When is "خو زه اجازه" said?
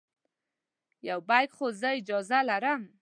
1.57-2.37